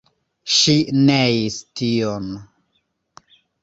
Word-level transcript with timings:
Ŝi 0.53 0.75
neis 1.03 1.61
tion. 1.85 2.29